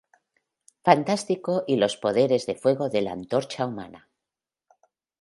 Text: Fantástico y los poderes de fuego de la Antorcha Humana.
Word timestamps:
Fantástico 0.83 1.63
y 1.67 1.75
los 1.75 1.95
poderes 1.95 2.47
de 2.47 2.55
fuego 2.55 2.89
de 2.89 3.03
la 3.03 3.11
Antorcha 3.11 3.67
Humana. 3.67 4.09